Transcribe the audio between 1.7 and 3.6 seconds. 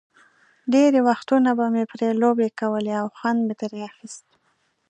مې پرې لوبې کولې او خوند مې